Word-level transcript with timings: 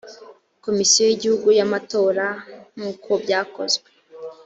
komisiyo 0.63 1.01
y 1.07 1.13
igihugu 1.17 1.47
y 1.57 1.61
amatora 1.65 2.25
nk 2.75 2.81
uko 2.91 3.09
byakozwe 3.23 3.89